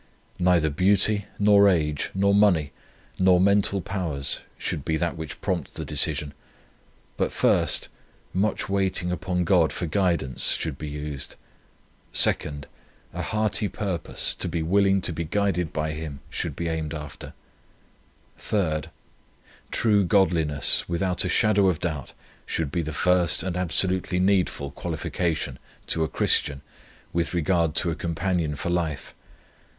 Neither 0.39 0.71
beauty, 0.71 1.27
nor 1.37 1.69
age, 1.69 2.09
nor 2.15 2.33
money, 2.33 2.71
nor 3.19 3.39
mental 3.39 3.81
powers, 3.83 4.39
should 4.57 4.83
be 4.83 4.97
that 4.97 5.15
which 5.15 5.39
prompt 5.41 5.75
the 5.75 5.85
decision; 5.85 6.33
but 7.17 7.29
1st, 7.29 7.87
Much 8.33 8.67
waiting 8.67 9.11
upon 9.11 9.43
God 9.43 9.71
for 9.71 9.85
guidance 9.85 10.53
should 10.53 10.79
be 10.79 10.89
used; 10.89 11.35
2nd, 12.15 12.63
A 13.13 13.21
hearty 13.21 13.67
purpose, 13.67 14.33
to 14.33 14.47
be 14.47 14.63
willing 14.63 15.01
to 15.01 15.13
be 15.13 15.23
guided 15.23 15.71
by 15.71 15.91
Him 15.91 16.21
should 16.31 16.55
be 16.55 16.67
aimed 16.67 16.95
after; 16.95 17.35
3rd, 18.39 18.85
True 19.69 20.03
godliness 20.03 20.89
without 20.89 21.23
a 21.23 21.29
shadow 21.29 21.67
of 21.67 21.77
doubt, 21.79 22.13
should 22.47 22.71
be 22.71 22.81
the 22.81 22.91
first 22.91 23.43
and 23.43 23.55
absolutely 23.55 24.19
needful 24.19 24.71
qualification, 24.71 25.59
to 25.85 26.03
a 26.03 26.07
Christian, 26.09 26.63
with 27.13 27.35
regard 27.35 27.75
to 27.75 27.91
a 27.91 27.95
companion 27.95 28.55
for 28.55 28.71
life. 28.71 29.13